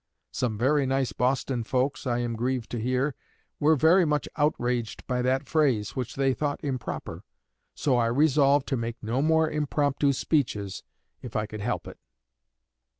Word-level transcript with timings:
Some 0.31 0.57
very 0.57 0.87
nice 0.87 1.13
Boston 1.13 1.63
folks, 1.63 2.07
I 2.07 2.17
am 2.17 2.35
grieved 2.35 2.71
to 2.71 2.79
hear, 2.81 3.13
were 3.59 3.75
very 3.75 4.03
much 4.03 4.27
outraged 4.35 5.05
by 5.05 5.21
that 5.21 5.47
phrase, 5.47 5.95
which 5.95 6.15
they 6.15 6.33
thought 6.33 6.59
improper. 6.63 7.23
So 7.75 7.97
I 7.97 8.07
resolved 8.07 8.67
to 8.69 8.77
make 8.77 8.97
no 9.03 9.21
more 9.21 9.47
impromptu 9.47 10.11
speeches 10.11 10.81
if 11.21 11.35
I 11.35 11.45
could 11.45 11.61
help 11.61 11.87
it.'" 11.87 11.99